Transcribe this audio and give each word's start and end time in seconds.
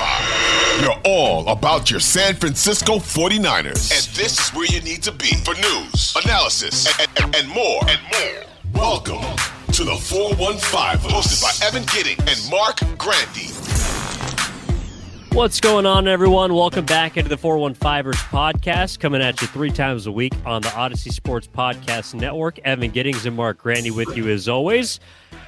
You're 0.00 0.98
all 1.04 1.46
about 1.48 1.90
your 1.90 2.00
San 2.00 2.34
Francisco 2.34 2.94
49ers. 2.94 3.92
And 3.92 4.16
this 4.16 4.40
is 4.40 4.48
where 4.54 4.64
you 4.64 4.80
need 4.80 5.02
to 5.02 5.12
be 5.12 5.34
for 5.44 5.52
news, 5.54 6.16
analysis, 6.24 6.86
and, 6.98 7.08
and, 7.22 7.36
and 7.36 7.48
more. 7.48 7.82
And 7.86 8.00
more. 8.10 8.44
Welcome 8.72 9.20
to 9.72 9.84
the 9.84 9.96
415, 9.96 11.10
hosted 11.10 11.42
by 11.42 11.66
Evan 11.66 11.84
Gidding 11.92 12.16
and 12.20 12.50
Mark 12.50 12.78
Grandy. 12.96 13.48
What's 15.36 15.60
going 15.60 15.84
on, 15.84 16.08
everyone? 16.08 16.54
Welcome 16.54 16.86
back 16.86 17.18
into 17.18 17.28
the 17.28 17.36
415ers 17.36 18.14
podcast, 18.30 19.00
coming 19.00 19.20
at 19.20 19.42
you 19.42 19.48
three 19.48 19.70
times 19.70 20.06
a 20.06 20.12
week 20.12 20.32
on 20.46 20.62
the 20.62 20.68
Audacy 20.68 21.12
Sports 21.12 21.46
Podcast 21.46 22.14
Network. 22.14 22.58
Evan 22.60 22.90
Giddings 22.90 23.26
and 23.26 23.36
Mark 23.36 23.58
Grandy 23.58 23.90
with 23.90 24.16
you 24.16 24.30
as 24.30 24.48
always. 24.48 24.98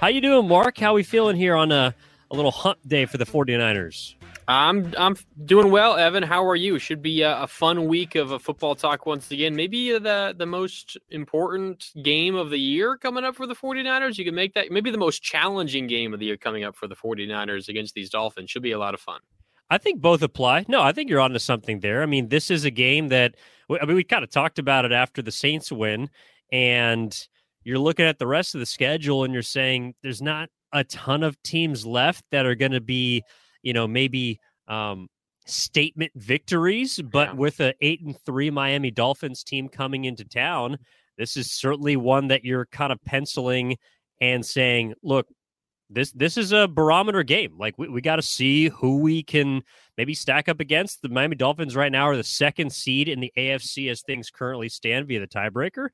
How 0.00 0.08
you 0.08 0.20
doing, 0.20 0.46
Mark? 0.46 0.76
How 0.76 0.92
we 0.92 1.02
feeling 1.04 1.36
here 1.36 1.56
on 1.56 1.72
a, 1.72 1.94
a 2.30 2.36
little 2.36 2.50
hump 2.50 2.80
day 2.86 3.06
for 3.06 3.16
the 3.16 3.24
49ers? 3.24 4.14
I'm 4.48 4.92
I'm 4.98 5.16
doing 5.44 5.70
well, 5.70 5.96
Evan. 5.96 6.22
How 6.22 6.46
are 6.46 6.56
you? 6.56 6.78
Should 6.78 7.02
be 7.02 7.22
a, 7.22 7.42
a 7.42 7.46
fun 7.46 7.86
week 7.86 8.14
of 8.14 8.32
a 8.32 8.38
football 8.38 8.74
talk 8.74 9.06
once 9.06 9.30
again. 9.30 9.54
Maybe 9.54 9.94
uh, 9.94 9.98
the 9.98 10.34
the 10.36 10.46
most 10.46 10.96
important 11.10 11.90
game 12.02 12.34
of 12.34 12.50
the 12.50 12.58
year 12.58 12.96
coming 12.96 13.24
up 13.24 13.36
for 13.36 13.46
the 13.46 13.54
49ers. 13.54 14.18
You 14.18 14.24
can 14.24 14.34
make 14.34 14.54
that 14.54 14.70
maybe 14.70 14.90
the 14.90 14.98
most 14.98 15.22
challenging 15.22 15.86
game 15.86 16.12
of 16.12 16.20
the 16.20 16.26
year 16.26 16.36
coming 16.36 16.64
up 16.64 16.76
for 16.76 16.88
the 16.88 16.96
49ers 16.96 17.68
against 17.68 17.94
these 17.94 18.10
Dolphins. 18.10 18.50
Should 18.50 18.62
be 18.62 18.72
a 18.72 18.78
lot 18.78 18.94
of 18.94 19.00
fun. 19.00 19.20
I 19.70 19.78
think 19.78 20.00
both 20.00 20.22
apply. 20.22 20.66
No, 20.68 20.82
I 20.82 20.92
think 20.92 21.08
you're 21.08 21.20
onto 21.20 21.38
something 21.38 21.80
there. 21.80 22.02
I 22.02 22.06
mean, 22.06 22.28
this 22.28 22.50
is 22.50 22.64
a 22.64 22.70
game 22.70 23.08
that 23.08 23.36
I 23.80 23.86
mean 23.86 23.96
we 23.96 24.04
kind 24.04 24.24
of 24.24 24.30
talked 24.30 24.58
about 24.58 24.84
it 24.84 24.92
after 24.92 25.22
the 25.22 25.32
Saints 25.32 25.70
win, 25.70 26.10
and 26.50 27.16
you're 27.64 27.78
looking 27.78 28.06
at 28.06 28.18
the 28.18 28.26
rest 28.26 28.54
of 28.54 28.60
the 28.60 28.66
schedule 28.66 29.24
and 29.24 29.32
you're 29.32 29.42
saying 29.42 29.94
there's 30.02 30.22
not 30.22 30.48
a 30.72 30.84
ton 30.84 31.22
of 31.22 31.40
teams 31.42 31.86
left 31.86 32.24
that 32.30 32.46
are 32.46 32.54
going 32.54 32.72
to 32.72 32.80
be, 32.80 33.22
you 33.62 33.72
know, 33.72 33.86
maybe 33.86 34.40
um, 34.68 35.08
statement 35.46 36.12
victories. 36.14 37.00
But 37.00 37.28
yeah. 37.28 37.34
with 37.34 37.60
a 37.60 37.74
eight 37.80 38.02
and 38.02 38.16
three 38.24 38.50
Miami 38.50 38.90
Dolphins 38.90 39.42
team 39.42 39.68
coming 39.68 40.04
into 40.04 40.24
town, 40.24 40.78
this 41.18 41.36
is 41.36 41.52
certainly 41.52 41.96
one 41.96 42.28
that 42.28 42.44
you're 42.44 42.66
kind 42.66 42.92
of 42.92 43.02
penciling 43.04 43.76
and 44.20 44.44
saying, 44.44 44.94
look, 45.02 45.26
this 45.90 46.12
this 46.12 46.36
is 46.36 46.52
a 46.52 46.66
barometer 46.68 47.22
game. 47.22 47.56
Like 47.58 47.76
we, 47.76 47.88
we 47.88 48.00
got 48.00 48.16
to 48.16 48.22
see 48.22 48.68
who 48.68 48.98
we 48.98 49.22
can 49.22 49.62
maybe 49.98 50.14
stack 50.14 50.48
up 50.48 50.60
against. 50.60 51.02
The 51.02 51.08
Miami 51.08 51.36
Dolphins 51.36 51.76
right 51.76 51.92
now 51.92 52.08
are 52.08 52.16
the 52.16 52.24
second 52.24 52.72
seed 52.72 53.08
in 53.08 53.20
the 53.20 53.32
AFC 53.36 53.90
as 53.90 54.00
things 54.02 54.30
currently 54.30 54.68
stand 54.68 55.06
via 55.06 55.20
the 55.20 55.26
tiebreaker. 55.26 55.88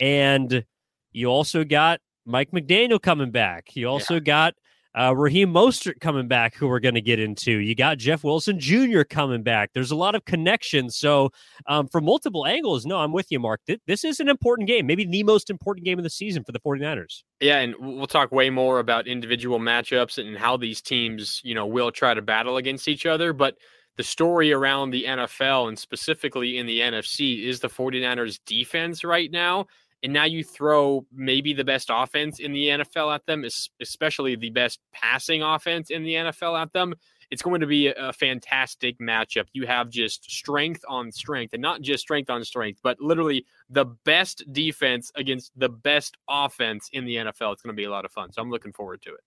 And 0.00 0.64
you 1.12 1.26
also 1.26 1.64
got 1.64 2.00
Mike 2.24 2.50
McDaniel 2.50 3.00
coming 3.00 3.30
back. 3.30 3.76
You 3.76 3.88
also 3.88 4.14
yeah. 4.14 4.20
got 4.20 4.54
uh, 4.98 5.14
Raheem 5.16 5.52
Mostert 5.52 6.00
coming 6.00 6.28
back, 6.28 6.54
who 6.54 6.68
we're 6.68 6.80
going 6.80 6.94
to 6.94 7.00
get 7.00 7.18
into. 7.18 7.52
You 7.52 7.74
got 7.74 7.98
Jeff 7.98 8.24
Wilson 8.24 8.60
Jr. 8.60 9.02
coming 9.02 9.42
back. 9.42 9.70
There's 9.72 9.90
a 9.90 9.96
lot 9.96 10.14
of 10.14 10.24
connections. 10.24 10.96
So, 10.96 11.30
um, 11.66 11.88
from 11.88 12.04
multiple 12.04 12.46
angles, 12.46 12.84
no, 12.84 12.98
I'm 12.98 13.12
with 13.12 13.26
you, 13.30 13.40
Mark. 13.40 13.60
Th- 13.66 13.80
this 13.86 14.04
is 14.04 14.20
an 14.20 14.28
important 14.28 14.68
game, 14.68 14.86
maybe 14.86 15.04
the 15.04 15.22
most 15.22 15.50
important 15.50 15.84
game 15.84 15.98
of 15.98 16.04
the 16.04 16.10
season 16.10 16.44
for 16.44 16.52
the 16.52 16.60
49ers. 16.60 17.22
Yeah, 17.40 17.58
and 17.58 17.74
we'll 17.78 18.06
talk 18.06 18.32
way 18.32 18.50
more 18.50 18.78
about 18.78 19.06
individual 19.06 19.58
matchups 19.58 20.18
and 20.18 20.36
how 20.36 20.56
these 20.56 20.82
teams, 20.82 21.40
you 21.42 21.54
know, 21.54 21.66
will 21.66 21.90
try 21.90 22.14
to 22.14 22.22
battle 22.22 22.58
against 22.58 22.86
each 22.86 23.06
other. 23.06 23.32
But 23.32 23.56
the 23.96 24.02
story 24.02 24.52
around 24.52 24.90
the 24.90 25.04
NFL 25.04 25.68
and 25.68 25.78
specifically 25.78 26.58
in 26.58 26.66
the 26.66 26.80
NFC 26.80 27.44
is 27.44 27.60
the 27.60 27.68
49ers 27.68 28.38
defense 28.46 29.04
right 29.04 29.30
now 29.30 29.66
and 30.02 30.12
now 30.12 30.24
you 30.24 30.42
throw 30.42 31.06
maybe 31.12 31.52
the 31.52 31.64
best 31.64 31.90
offense 31.92 32.40
in 32.40 32.52
the 32.52 32.66
NFL 32.66 33.14
at 33.14 33.24
them, 33.26 33.44
especially 33.80 34.34
the 34.36 34.50
best 34.50 34.80
passing 34.92 35.42
offense 35.42 35.90
in 35.90 36.02
the 36.02 36.14
NFL 36.14 36.60
at 36.60 36.72
them. 36.72 36.94
It's 37.30 37.40
going 37.40 37.62
to 37.62 37.66
be 37.66 37.88
a 37.88 38.12
fantastic 38.12 38.98
matchup. 38.98 39.46
You 39.54 39.66
have 39.66 39.88
just 39.88 40.30
strength 40.30 40.84
on 40.86 41.10
strength, 41.10 41.54
and 41.54 41.62
not 41.62 41.80
just 41.80 42.02
strength 42.02 42.28
on 42.28 42.44
strength, 42.44 42.80
but 42.82 43.00
literally 43.00 43.46
the 43.70 43.86
best 44.04 44.44
defense 44.52 45.10
against 45.14 45.50
the 45.56 45.70
best 45.70 46.16
offense 46.28 46.90
in 46.92 47.06
the 47.06 47.16
NFL. 47.16 47.54
It's 47.54 47.62
going 47.62 47.74
to 47.74 47.80
be 47.80 47.84
a 47.84 47.90
lot 47.90 48.04
of 48.04 48.12
fun. 48.12 48.32
So 48.32 48.42
I'm 48.42 48.50
looking 48.50 48.72
forward 48.72 49.00
to 49.02 49.14
it. 49.14 49.20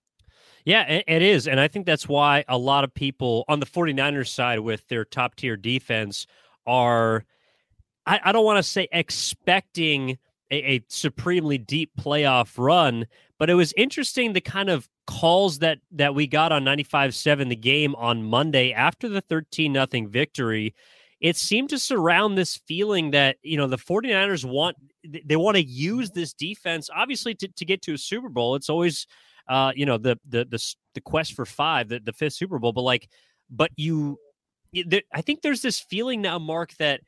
Yeah, 0.65 1.01
it 1.07 1.21
is. 1.21 1.47
And 1.47 1.59
I 1.59 1.67
think 1.67 1.85
that's 1.85 2.07
why 2.07 2.43
a 2.47 2.57
lot 2.57 2.83
of 2.83 2.93
people 2.93 3.45
on 3.47 3.59
the 3.59 3.67
49ers 3.67 4.29
side 4.29 4.59
with 4.59 4.87
their 4.87 5.05
top 5.05 5.35
tier 5.35 5.55
defense 5.55 6.25
are, 6.65 7.23
I, 8.07 8.19
I 8.25 8.31
don't 8.31 8.45
want 8.45 8.57
to 8.57 8.63
say 8.63 8.87
expecting 8.91 10.17
a, 10.51 10.75
a 10.75 10.83
supremely 10.87 11.57
deep 11.57 11.91
playoff 11.99 12.53
run. 12.57 13.05
But 13.37 13.49
it 13.49 13.55
was 13.55 13.73
interesting 13.73 14.33
the 14.33 14.41
kind 14.41 14.69
of 14.69 14.87
calls 15.07 15.59
that 15.59 15.79
that 15.91 16.15
we 16.15 16.27
got 16.27 16.51
on 16.51 16.63
95-7 16.63 17.49
the 17.49 17.55
game 17.55 17.95
on 17.95 18.23
Monday 18.23 18.71
after 18.71 19.09
the 19.09 19.21
13 19.21 19.71
nothing 19.71 20.09
victory. 20.09 20.73
It 21.21 21.37
seemed 21.37 21.69
to 21.69 21.79
surround 21.79 22.37
this 22.37 22.57
feeling 22.67 23.11
that, 23.11 23.37
you 23.41 23.57
know, 23.57 23.67
the 23.67 23.77
49ers 23.77 24.45
want 24.45 24.77
they 25.03 25.35
want 25.35 25.57
to 25.57 25.63
use 25.63 26.11
this 26.11 26.33
defense 26.33 26.89
obviously 26.95 27.35
to, 27.35 27.47
to 27.47 27.65
get 27.65 27.81
to 27.83 27.93
a 27.93 27.97
Super 27.97 28.29
Bowl. 28.29 28.55
It's 28.55 28.69
always 28.69 29.07
uh, 29.47 29.71
you 29.75 29.85
know, 29.85 29.97
the 29.97 30.19
the 30.27 30.45
the 30.45 30.75
the 30.93 31.01
quest 31.01 31.33
for 31.33 31.45
5, 31.45 31.89
the, 31.89 31.99
the 31.99 32.13
fifth 32.13 32.33
Super 32.33 32.59
Bowl, 32.59 32.73
but 32.73 32.81
like 32.81 33.09
but 33.49 33.71
you 33.75 34.17
I 35.13 35.21
think 35.21 35.41
there's 35.41 35.61
this 35.61 35.79
feeling 35.79 36.21
now 36.21 36.39
Mark 36.39 36.73
that 36.77 37.01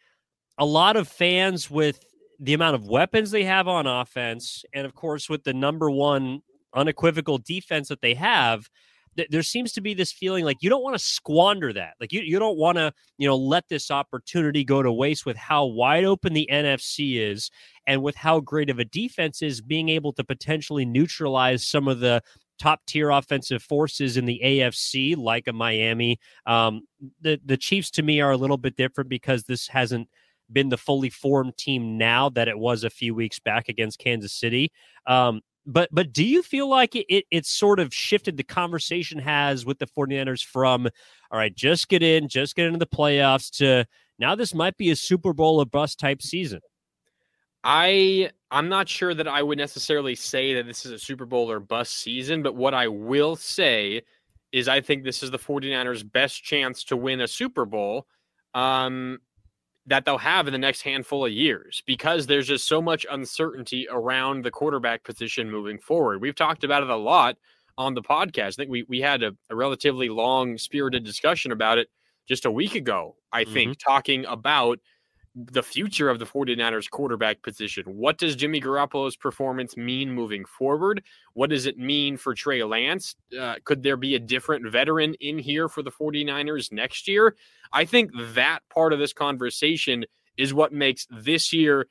a 0.57 0.65
lot 0.65 0.95
of 0.95 1.07
fans 1.07 1.69
with 1.69 2.03
the 2.39 2.53
amount 2.53 2.75
of 2.75 2.87
weapons 2.87 3.31
they 3.31 3.43
have 3.43 3.67
on 3.67 3.87
offense, 3.87 4.63
and 4.73 4.85
of 4.85 4.93
course, 4.93 5.29
with 5.29 5.43
the 5.43 5.53
number 5.53 5.89
one 5.89 6.41
unequivocal 6.73 7.39
defense 7.39 7.87
that 7.87 8.01
they 8.01 8.13
have, 8.13 8.69
th- 9.15 9.29
there 9.29 9.43
seems 9.43 9.71
to 9.73 9.81
be 9.81 9.93
this 9.93 10.11
feeling 10.11 10.45
like 10.45 10.57
you 10.61 10.69
don't 10.69 10.83
want 10.83 10.95
to 10.95 11.03
squander 11.03 11.73
that. 11.73 11.93
Like 11.99 12.13
you, 12.13 12.21
you 12.21 12.39
don't 12.39 12.57
want 12.57 12.77
to, 12.77 12.93
you 13.17 13.27
know, 13.27 13.35
let 13.35 13.67
this 13.69 13.91
opportunity 13.91 14.63
go 14.63 14.81
to 14.81 14.91
waste 14.91 15.25
with 15.25 15.35
how 15.35 15.65
wide 15.65 16.05
open 16.05 16.33
the 16.33 16.47
NFC 16.51 17.19
is 17.19 17.49
and 17.87 18.01
with 18.03 18.15
how 18.15 18.39
great 18.39 18.69
of 18.69 18.79
a 18.79 18.85
defense 18.85 19.41
is 19.41 19.61
being 19.61 19.89
able 19.89 20.13
to 20.13 20.23
potentially 20.23 20.85
neutralize 20.85 21.65
some 21.65 21.87
of 21.87 21.99
the 21.99 22.21
top 22.59 22.81
tier 22.87 23.09
offensive 23.09 23.61
forces 23.61 24.17
in 24.17 24.25
the 24.25 24.41
AFC, 24.43 25.15
like 25.15 25.47
a 25.47 25.53
Miami. 25.53 26.19
Um, 26.45 26.81
the 27.21 27.39
the 27.45 27.57
Chiefs 27.57 27.91
to 27.91 28.03
me 28.03 28.21
are 28.21 28.31
a 28.31 28.37
little 28.37 28.57
bit 28.57 28.75
different 28.75 29.09
because 29.09 29.43
this 29.43 29.67
hasn't 29.67 30.07
been 30.51 30.69
the 30.69 30.77
fully 30.77 31.09
formed 31.09 31.57
team 31.57 31.97
now 31.97 32.29
that 32.29 32.47
it 32.47 32.57
was 32.57 32.83
a 32.83 32.89
few 32.89 33.13
weeks 33.13 33.39
back 33.39 33.69
against 33.69 33.99
Kansas 33.99 34.33
City. 34.33 34.71
Um, 35.05 35.41
but 35.65 35.89
but 35.91 36.13
do 36.13 36.23
you 36.23 36.41
feel 36.41 36.69
like 36.69 36.95
it, 36.95 37.05
it 37.09 37.25
it's 37.29 37.49
sort 37.49 37.79
of 37.79 37.93
shifted 37.93 38.37
the 38.37 38.43
conversation 38.43 39.19
has 39.19 39.65
with 39.65 39.79
the 39.79 39.87
49ers 39.87 40.43
from 40.43 40.87
all 41.29 41.37
right, 41.37 41.53
just 41.53 41.89
get 41.89 42.01
in, 42.01 42.29
just 42.29 42.55
get 42.55 42.67
into 42.67 42.79
the 42.79 42.87
playoffs 42.87 43.51
to 43.57 43.85
now 44.17 44.33
this 44.33 44.53
might 44.53 44.77
be 44.77 44.89
a 44.91 44.95
Super 44.95 45.33
Bowl 45.33 45.61
or 45.61 45.65
bust 45.65 45.99
type 45.99 46.21
season? 46.21 46.61
I 47.63 48.31
I'm 48.49 48.69
not 48.69 48.87
sure 48.87 49.13
that 49.13 49.27
I 49.27 49.43
would 49.43 49.57
necessarily 49.57 50.15
say 50.15 50.53
that 50.53 50.65
this 50.65 50.85
is 50.85 50.93
a 50.93 50.99
Super 50.99 51.25
Bowl 51.25 51.51
or 51.51 51.59
bust 51.59 51.97
season, 51.97 52.41
but 52.41 52.55
what 52.55 52.73
I 52.73 52.87
will 52.87 53.35
say 53.35 54.03
is 54.53 54.69
I 54.69 54.79
think 54.79 55.03
this 55.03 55.21
is 55.21 55.31
the 55.31 55.37
49ers 55.37 56.09
best 56.09 56.43
chance 56.43 56.85
to 56.85 56.95
win 56.95 57.19
a 57.19 57.27
Super 57.27 57.65
Bowl. 57.65 58.07
Um, 58.53 59.19
that 59.87 60.03
they'll 60.03 60.17
have 60.17 60.47
in 60.47 60.53
the 60.53 60.59
next 60.59 60.81
handful 60.81 61.25
of 61.25 61.31
years 61.31 61.81
because 61.85 62.27
there's 62.27 62.47
just 62.47 62.67
so 62.67 62.81
much 62.81 63.05
uncertainty 63.09 63.87
around 63.89 64.43
the 64.43 64.51
quarterback 64.51 65.03
position 65.03 65.49
moving 65.49 65.79
forward. 65.79 66.21
We've 66.21 66.35
talked 66.35 66.63
about 66.63 66.83
it 66.83 66.89
a 66.89 66.95
lot 66.95 67.37
on 67.77 67.93
the 67.93 68.01
podcast. 68.01 68.47
I 68.47 68.51
think 68.51 68.69
we 68.69 68.83
we 68.83 68.99
had 68.99 69.23
a, 69.23 69.31
a 69.49 69.55
relatively 69.55 70.09
long 70.09 70.57
spirited 70.57 71.03
discussion 71.03 71.51
about 71.51 71.77
it 71.77 71.87
just 72.27 72.45
a 72.45 72.51
week 72.51 72.75
ago, 72.75 73.15
I 73.31 73.45
think, 73.45 73.71
mm-hmm. 73.71 73.89
talking 73.91 74.25
about 74.25 74.79
the 75.45 75.61
future 75.61 76.09
of 76.09 76.17
the 76.17 76.25
49ers 76.25 76.89
quarterback 76.89 77.43
position. 77.43 77.83
What 77.85 78.17
does 78.17 78.35
Jimmy 78.35 78.59
Garoppolo's 78.59 79.15
performance 79.15 79.77
mean 79.77 80.11
moving 80.11 80.45
forward? 80.45 81.03
What 81.33 81.51
does 81.51 81.67
it 81.67 81.77
mean 81.77 82.17
for 82.17 82.33
Trey 82.33 82.63
Lance? 82.63 83.15
Uh, 83.39 83.55
could 83.63 83.83
there 83.83 83.97
be 83.97 84.15
a 84.15 84.19
different 84.19 84.65
veteran 84.71 85.13
in 85.15 85.37
here 85.37 85.69
for 85.69 85.83
the 85.83 85.91
49ers 85.91 86.71
next 86.71 87.07
year? 87.07 87.35
I 87.71 87.85
think 87.85 88.11
that 88.33 88.61
part 88.73 88.93
of 88.93 88.99
this 88.99 89.13
conversation 89.13 90.05
is 90.37 90.55
what 90.55 90.73
makes 90.73 91.05
this 91.11 91.53
year 91.53 91.87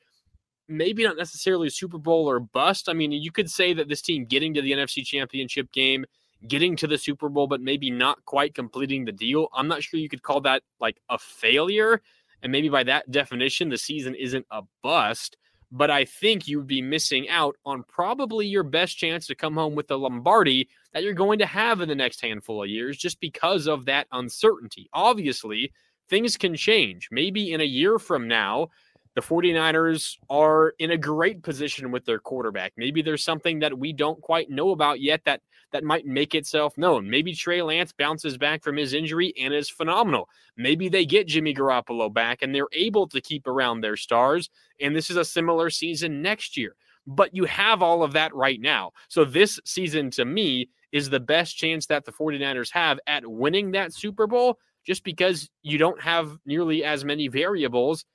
maybe 0.67 1.03
not 1.03 1.15
necessarily 1.15 1.67
a 1.67 1.71
Super 1.71 1.97
Bowl 1.97 2.29
or 2.29 2.41
bust. 2.41 2.89
I 2.89 2.93
mean, 2.93 3.13
you 3.13 3.31
could 3.31 3.49
say 3.49 3.73
that 3.73 3.87
this 3.87 4.01
team 4.01 4.25
getting 4.25 4.53
to 4.55 4.61
the 4.61 4.73
NFC 4.73 5.05
Championship 5.05 5.71
game, 5.71 6.05
getting 6.47 6.75
to 6.77 6.87
the 6.87 6.97
Super 6.97 7.29
Bowl, 7.29 7.47
but 7.47 7.61
maybe 7.61 7.89
not 7.89 8.23
quite 8.25 8.53
completing 8.53 9.05
the 9.05 9.13
deal. 9.13 9.47
I'm 9.55 9.69
not 9.69 9.83
sure 9.83 9.99
you 9.99 10.09
could 10.09 10.23
call 10.23 10.41
that 10.41 10.63
like 10.79 10.97
a 11.09 11.17
failure. 11.17 12.01
And 12.43 12.51
maybe 12.51 12.69
by 12.69 12.83
that 12.83 13.09
definition, 13.11 13.69
the 13.69 13.77
season 13.77 14.15
isn't 14.15 14.45
a 14.51 14.61
bust. 14.83 15.37
But 15.69 15.91
I 15.91 16.05
think 16.05 16.47
you 16.47 16.59
would 16.59 16.67
be 16.67 16.81
missing 16.81 17.27
out 17.27 17.57
on 17.65 17.83
probably 17.83 18.47
your 18.47 18.63
best 18.63 18.97
chance 18.97 19.27
to 19.27 19.35
come 19.35 19.55
home 19.55 19.75
with 19.75 19.87
the 19.87 19.99
Lombardi 19.99 20.69
that 20.93 21.03
you're 21.03 21.13
going 21.13 21.39
to 21.39 21.45
have 21.45 21.81
in 21.81 21.89
the 21.89 21.95
next 21.95 22.21
handful 22.21 22.63
of 22.63 22.69
years 22.69 22.97
just 22.97 23.19
because 23.19 23.67
of 23.67 23.85
that 23.85 24.07
uncertainty. 24.13 24.89
Obviously, 24.93 25.73
things 26.09 26.37
can 26.37 26.55
change. 26.55 27.09
Maybe 27.11 27.51
in 27.51 27.59
a 27.59 27.65
year 27.65 27.99
from 27.99 28.29
now, 28.29 28.69
the 29.15 29.21
49ers 29.21 30.17
are 30.29 30.73
in 30.79 30.91
a 30.91 30.97
great 30.97 31.43
position 31.43 31.91
with 31.91 32.05
their 32.05 32.19
quarterback. 32.19 32.73
Maybe 32.77 33.01
there's 33.01 33.23
something 33.23 33.59
that 33.59 33.77
we 33.77 33.91
don't 33.91 34.21
quite 34.21 34.49
know 34.49 34.69
about 34.69 35.01
yet 35.01 35.21
that 35.25 35.41
that 35.71 35.83
might 35.83 36.05
make 36.05 36.33
itself 36.33 36.77
known. 36.77 37.09
Maybe 37.09 37.33
Trey 37.33 37.61
Lance 37.61 37.91
bounces 37.91 38.37
back 38.37 38.63
from 38.63 38.77
his 38.77 38.93
injury 38.93 39.33
and 39.39 39.53
is 39.53 39.69
phenomenal. 39.69 40.29
Maybe 40.55 40.89
they 40.89 41.05
get 41.05 41.27
Jimmy 41.27 41.53
Garoppolo 41.53 42.13
back 42.13 42.41
and 42.41 42.53
they're 42.53 42.67
able 42.73 43.07
to 43.09 43.21
keep 43.21 43.47
around 43.47 43.81
their 43.81 43.97
stars 43.97 44.49
and 44.79 44.95
this 44.95 45.09
is 45.09 45.17
a 45.17 45.25
similar 45.25 45.69
season 45.69 46.21
next 46.21 46.57
year. 46.57 46.75
But 47.05 47.35
you 47.35 47.45
have 47.45 47.81
all 47.81 48.03
of 48.03 48.13
that 48.13 48.33
right 48.35 48.59
now. 48.59 48.91
So 49.07 49.23
this 49.23 49.59
season 49.65 50.11
to 50.11 50.25
me 50.25 50.69
is 50.91 51.09
the 51.09 51.19
best 51.19 51.57
chance 51.57 51.85
that 51.87 52.05
the 52.05 52.11
49ers 52.11 52.71
have 52.71 52.99
at 53.07 53.25
winning 53.25 53.71
that 53.71 53.93
Super 53.93 54.27
Bowl 54.27 54.57
just 54.85 55.03
because 55.03 55.49
you 55.63 55.77
don't 55.77 56.01
have 56.01 56.37
nearly 56.45 56.83
as 56.83 57.03
many 57.03 57.27
variables 57.27 58.05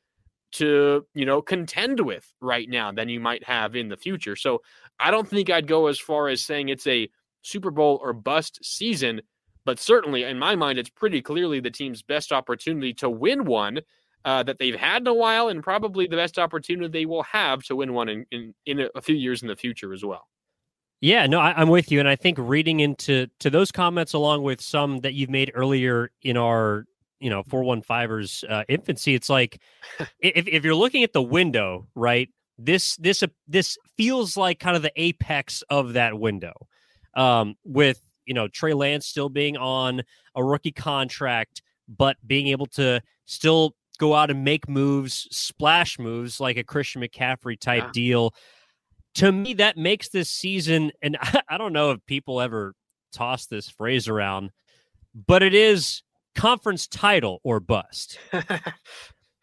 to 0.53 1.07
you 1.15 1.25
know 1.25 1.41
contend 1.41 1.99
with 2.01 2.31
right 2.41 2.69
now 2.69 2.93
than 2.93 3.09
you 3.09 3.21
might 3.21 3.45
have 3.45 3.75
in 3.75 3.89
the 3.89 3.97
future. 3.97 4.37
So 4.37 4.63
I 5.01 5.11
don't 5.11 5.29
think 5.29 5.51
I'd 5.51 5.67
go 5.67 5.87
as 5.87 5.99
far 5.99 6.29
as 6.29 6.43
saying 6.43 6.69
it's 6.69 6.87
a 6.87 7.09
Super 7.43 7.71
Bowl 7.71 8.01
or 8.03 8.13
bust 8.13 8.59
season, 8.63 9.21
but 9.65 9.79
certainly 9.79 10.25
in 10.25 10.39
my 10.39 10.57
mind, 10.57 10.79
it's 10.79 10.91
pretty 10.91 11.23
clearly 11.23 11.61
the 11.61 11.71
team's 11.71 12.03
best 12.03 12.33
opportunity 12.33 12.93
to 12.95 13.11
win 13.11 13.45
one 13.45 13.81
uh, 14.25 14.43
that 14.45 14.59
they've 14.59 14.77
had 14.77 15.03
in 15.03 15.09
a 15.09 15.15
while, 15.15 15.49
and 15.49 15.63
probably 15.63 16.07
the 16.07 16.17
best 16.17 16.39
opportunity 16.39 16.89
they 16.89 17.07
will 17.07 17.25
have 17.25 17.63
to 17.65 17.77
win 17.77 17.93
one 17.93 18.09
in 18.09 18.27
in, 18.31 18.55
in 18.67 18.89
a 18.95 19.01
few 19.01 19.17
years 19.17 19.43
in 19.43 19.49
the 19.49 19.57
future 19.57 19.93
as 19.93 20.05
well. 20.05 20.29
Yeah, 21.01 21.27
no, 21.27 21.41
I, 21.41 21.61
am 21.61 21.69
with 21.69 21.91
you, 21.91 21.99
and 21.99 22.09
I 22.09 22.15
think 22.15 22.39
reading 22.41 22.81
into 22.81 23.27
to 23.41 23.51
those 23.51 23.73
comments 23.73 24.13
along 24.13 24.45
with 24.45 24.61
some 24.61 25.01
that 25.01 25.15
you've 25.15 25.31
made 25.31 25.51
earlier 25.55 26.11
in 26.23 26.37
our 26.37 26.87
you 27.23 27.31
know 27.31 27.43
415ers 27.45 28.45
uh, 28.51 28.65
infancy 28.69 29.15
it's 29.15 29.31
like 29.31 29.63
if, 30.21 30.47
if 30.47 30.65
you're 30.65 30.75
looking 30.75 31.05
at 31.05 31.13
the 31.13 31.23
window 31.23 31.87
right 31.95 32.29
this 32.59 32.97
this 32.97 33.23
uh, 33.23 33.29
this 33.47 33.79
feels 33.97 34.37
like 34.37 34.59
kind 34.59 34.77
of 34.77 34.83
the 34.83 34.93
apex 34.97 35.63
of 35.71 35.95
that 35.95 36.19
window 36.19 36.53
um 37.15 37.55
with 37.65 38.01
you 38.27 38.35
know 38.35 38.49
Trey 38.49 38.73
Lance 38.73 39.07
still 39.07 39.29
being 39.29 39.57
on 39.57 40.03
a 40.35 40.45
rookie 40.45 40.73
contract 40.73 41.63
but 41.89 42.17
being 42.27 42.49
able 42.49 42.67
to 42.67 43.01
still 43.27 43.75
go 43.99 44.15
out 44.15 44.31
and 44.31 44.45
make 44.45 44.69
moves 44.69 45.29
splash 45.31 45.99
moves 45.99 46.41
like 46.41 46.57
a 46.57 46.65
Christian 46.65 47.03
McCaffrey 47.03 47.59
type 47.59 47.85
yeah. 47.85 47.91
deal 47.93 48.35
to 49.15 49.31
me 49.31 49.55
that 49.55 49.77
makes 49.77 50.09
this 50.09 50.31
season 50.31 50.93
and 51.03 51.17
I, 51.21 51.43
I 51.49 51.59
don't 51.59 51.73
know 51.73 51.91
if 51.91 52.05
people 52.07 52.41
ever 52.41 52.75
toss 53.13 53.47
this 53.47 53.69
phrase 53.69 54.09
around 54.09 54.51
but 55.15 55.43
it 55.43 55.55
is 55.55 56.03
conference 56.35 56.87
title 56.87 57.41
or 57.43 57.61
bust. 57.61 58.19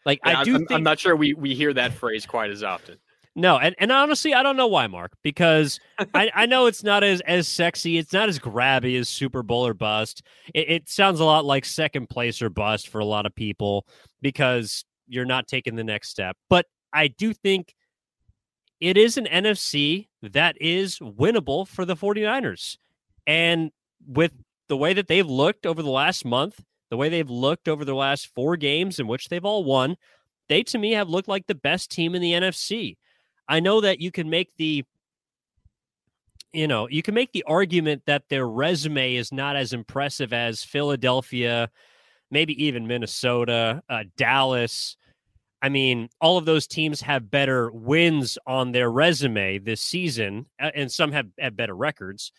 like 0.06 0.20
yeah, 0.26 0.40
I 0.40 0.44
do 0.44 0.56
I'm, 0.56 0.60
think, 0.60 0.72
I'm 0.72 0.84
not 0.84 1.00
sure 1.00 1.16
we 1.16 1.34
we 1.34 1.56
hear 1.56 1.74
that 1.74 1.94
phrase 1.94 2.26
quite 2.26 2.50
as 2.50 2.64
often. 2.64 2.98
No, 3.36 3.58
and, 3.58 3.76
and 3.80 3.92
honestly, 3.92 4.34
I 4.34 4.44
don't 4.44 4.58
know 4.58 4.68
why, 4.68 4.88
Mark, 4.88 5.14
because 5.24 5.80
I, 6.14 6.32
I 6.34 6.46
know 6.46 6.66
it's 6.66 6.84
not 6.84 7.04
as 7.04 7.22
as 7.22 7.48
sexy, 7.48 7.98
it's 7.98 8.12
not 8.12 8.28
as 8.28 8.40
grabby 8.40 9.00
as 9.00 9.08
Super 9.08 9.44
Bowl 9.44 9.66
or 9.66 9.74
bust. 9.74 10.24
It, 10.54 10.70
it 10.70 10.90
sounds 10.90 11.20
a 11.20 11.26
lot 11.26 11.46
like 11.46 11.64
second 11.64 12.10
place 12.10 12.42
or 12.42 12.50
bust 12.50 12.90
for 12.90 13.00
a 13.00 13.06
lot 13.06 13.26
of 13.26 13.34
people 13.34 13.86
because 14.22 14.84
you're 15.08 15.26
not 15.26 15.48
taking 15.48 15.76
the 15.76 15.84
next 15.84 16.10
step. 16.10 16.38
But 16.50 16.66
I 16.92 17.08
do 17.08 17.34
think 17.34 17.76
it 18.80 18.98
is 18.98 19.18
an 19.18 19.26
NFC 19.26 20.08
that 20.22 20.56
is 20.60 21.00
winnable 21.00 21.68
for 21.68 21.86
the 21.86 21.96
49ers. 21.96 22.78
And 23.28 23.72
with 24.08 24.32
the 24.68 24.78
way 24.78 24.94
that 24.94 25.08
they've 25.08 25.28
looked 25.28 25.66
over 25.66 25.84
the 25.84 25.90
last 25.90 26.26
month, 26.26 26.62
the 26.90 26.98
way 26.98 27.10
they've 27.10 27.30
looked 27.30 27.68
over 27.68 27.86
the 27.86 27.96
last 27.96 28.28
four 28.34 28.58
games 28.58 29.00
in 29.00 29.08
which 29.08 29.30
they've 29.30 29.46
all 29.46 29.64
won, 29.64 29.98
they 30.48 30.64
to 30.64 30.78
me 30.78 30.94
have 30.94 31.10
looked 31.10 31.28
like 31.28 31.48
the 31.48 31.56
best 31.56 31.92
team 31.92 32.16
in 32.16 32.22
the 32.22 32.34
NFC. 32.34 32.98
I 33.50 33.60
know 33.60 33.82
that 33.82 34.00
you 34.00 34.12
can 34.12 34.30
make 34.30 34.56
the 34.58 34.86
you 36.54 36.68
know, 36.68 36.88
you 36.90 37.04
can 37.04 37.14
make 37.14 37.32
the 37.32 37.44
argument 37.44 38.04
that 38.08 38.24
their 38.30 38.48
resume 38.48 39.16
is 39.16 39.32
not 39.32 39.56
as 39.56 39.72
impressive 39.72 40.34
as 40.34 40.64
Philadelphia, 40.64 41.70
maybe 42.32 42.66
even 42.66 42.88
Minnesota, 42.88 43.84
uh, 43.88 44.04
Dallas. 44.18 44.98
I 45.62 45.70
mean, 45.70 46.10
all 46.20 46.40
of 46.40 46.46
those 46.46 46.66
teams 46.66 47.02
have 47.02 47.30
better 47.30 47.70
wins 47.72 48.40
on 48.48 48.72
their 48.72 48.90
resume 48.90 49.60
this 49.60 49.80
season, 49.80 50.48
and 50.58 50.92
some 50.92 51.12
have, 51.12 51.28
have 51.38 51.56
better 51.56 51.76
records 51.76 52.32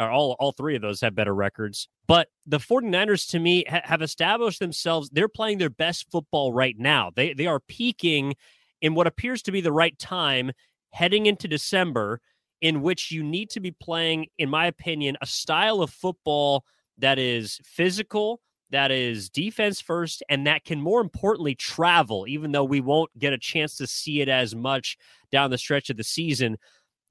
or 0.00 0.10
all 0.10 0.34
all 0.40 0.52
three 0.52 0.74
of 0.74 0.82
those 0.82 1.00
have 1.02 1.14
better 1.14 1.34
records. 1.34 1.88
But 2.08 2.28
the 2.46 2.58
49ers 2.58 3.28
to 3.30 3.38
me 3.38 3.64
ha- 3.68 3.82
have 3.84 4.02
established 4.02 4.58
themselves. 4.58 5.10
They're 5.10 5.28
playing 5.28 5.58
their 5.58 5.70
best 5.70 6.10
football 6.10 6.52
right 6.52 6.76
now. 6.78 7.10
They 7.14 7.34
they 7.34 7.46
are 7.46 7.60
peaking 7.60 8.34
in 8.80 8.94
what 8.94 9.06
appears 9.06 9.42
to 9.42 9.52
be 9.52 9.60
the 9.60 9.72
right 9.72 9.98
time 9.98 10.52
heading 10.92 11.26
into 11.26 11.48
December 11.48 12.20
in 12.60 12.82
which 12.82 13.10
you 13.10 13.22
need 13.22 13.50
to 13.50 13.60
be 13.60 13.70
playing 13.70 14.26
in 14.38 14.50
my 14.50 14.66
opinion 14.66 15.16
a 15.20 15.26
style 15.26 15.80
of 15.82 15.90
football 15.90 16.64
that 16.98 17.18
is 17.18 17.58
physical, 17.64 18.40
that 18.70 18.90
is 18.90 19.30
defense 19.30 19.80
first 19.80 20.22
and 20.28 20.46
that 20.46 20.64
can 20.64 20.80
more 20.80 21.00
importantly 21.00 21.54
travel 21.54 22.26
even 22.28 22.52
though 22.52 22.64
we 22.64 22.80
won't 22.80 23.10
get 23.18 23.32
a 23.32 23.38
chance 23.38 23.76
to 23.76 23.86
see 23.86 24.20
it 24.20 24.28
as 24.28 24.54
much 24.54 24.96
down 25.32 25.50
the 25.50 25.58
stretch 25.58 25.90
of 25.90 25.96
the 25.96 26.04
season. 26.04 26.56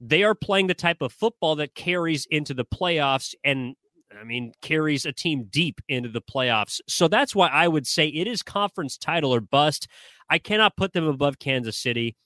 They 0.00 0.22
are 0.22 0.34
playing 0.34 0.68
the 0.68 0.74
type 0.74 1.02
of 1.02 1.12
football 1.12 1.56
that 1.56 1.74
carries 1.74 2.26
into 2.30 2.54
the 2.54 2.64
playoffs 2.64 3.34
and 3.44 3.74
I 4.18 4.24
mean, 4.24 4.52
carries 4.60 5.06
a 5.06 5.12
team 5.12 5.46
deep 5.50 5.80
into 5.88 6.08
the 6.08 6.20
playoffs. 6.20 6.80
So 6.88 7.08
that's 7.08 7.34
why 7.34 7.48
I 7.48 7.68
would 7.68 7.86
say 7.86 8.08
it 8.08 8.26
is 8.26 8.42
conference 8.42 8.96
title 8.96 9.34
or 9.34 9.40
bust. 9.40 9.86
I 10.28 10.38
cannot 10.38 10.76
put 10.76 10.92
them 10.92 11.06
above 11.06 11.38
Kansas 11.38 11.76
City. 11.76 12.16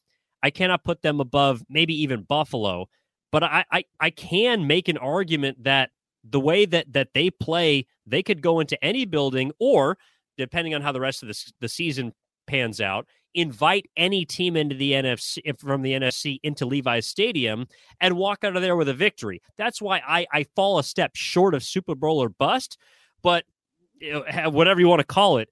I 0.42 0.50
cannot 0.50 0.84
put 0.84 1.02
them 1.02 1.20
above 1.20 1.62
maybe 1.68 1.94
even 2.02 2.22
Buffalo. 2.22 2.86
But 3.32 3.42
I, 3.42 3.64
I, 3.70 3.84
I 4.00 4.10
can 4.10 4.66
make 4.66 4.88
an 4.88 4.98
argument 4.98 5.64
that 5.64 5.90
the 6.22 6.40
way 6.40 6.64
that 6.64 6.92
that 6.92 7.08
they 7.14 7.30
play, 7.30 7.86
they 8.06 8.22
could 8.22 8.40
go 8.40 8.60
into 8.60 8.82
any 8.82 9.04
building, 9.04 9.52
or 9.58 9.98
depending 10.38 10.74
on 10.74 10.82
how 10.82 10.92
the 10.92 11.00
rest 11.00 11.22
of 11.22 11.28
the, 11.28 11.52
the 11.60 11.68
season 11.68 12.12
pans 12.46 12.80
out, 12.80 13.06
invite 13.34 13.88
any 13.96 14.24
team 14.24 14.56
into 14.56 14.74
the 14.74 14.92
NFC 14.92 15.58
from 15.58 15.82
the 15.82 15.92
NFC 15.92 16.38
into 16.42 16.66
Levi's 16.66 17.06
Stadium 17.06 17.66
and 18.00 18.16
walk 18.16 18.44
out 18.44 18.56
of 18.56 18.62
there 18.62 18.76
with 18.76 18.88
a 18.88 18.94
victory. 18.94 19.42
That's 19.56 19.82
why 19.82 20.00
I, 20.06 20.26
I 20.32 20.44
fall 20.56 20.78
a 20.78 20.84
step 20.84 21.12
short 21.14 21.54
of 21.54 21.62
Super 21.62 21.94
Bowl 21.94 22.22
or 22.22 22.28
bust, 22.28 22.78
but 23.22 23.44
whatever 24.46 24.80
you 24.80 24.88
want 24.88 25.00
to 25.00 25.06
call 25.06 25.38
it, 25.38 25.48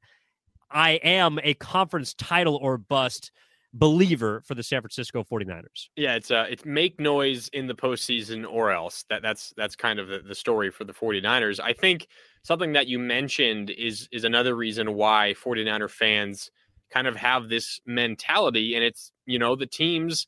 I 0.71 0.93
am 1.03 1.39
a 1.43 1.55
conference 1.55 2.15
title 2.15 2.57
or 2.57 2.79
bust 2.79 3.31
believer 3.75 4.43
for 4.47 4.55
the 4.55 4.63
San 4.63 4.81
Francisco 4.81 5.25
49ers. 5.25 5.89
Yeah, 5.97 6.15
it's 6.15 6.31
uh 6.31 6.47
it's 6.49 6.65
make 6.65 7.01
noise 7.01 7.49
in 7.49 7.67
the 7.67 7.75
postseason 7.75 8.47
or 8.49 8.71
else. 8.71 9.05
That 9.09 9.23
that's 9.23 9.53
that's 9.57 9.77
kind 9.77 9.99
of 9.99 10.09
the, 10.09 10.21
the 10.21 10.35
story 10.35 10.71
for 10.71 10.85
the 10.85 10.93
49ers. 10.93 11.59
I 11.59 11.73
think 11.73 12.09
something 12.43 12.73
that 12.75 12.87
you 12.87 12.99
mentioned 12.99 13.71
is 13.71 14.09
is 14.13 14.25
another 14.25 14.55
reason 14.57 14.95
why 14.95 15.35
49er 15.43 15.91
fans 15.91 16.51
kind 16.93 17.07
of 17.07 17.17
have 17.17 17.49
this 17.49 17.81
mentality 17.87 18.75
and 18.75 18.85
it's, 18.85 19.13
you 19.27 19.39
know, 19.39 19.57
the 19.57 19.67
team's 19.67 20.27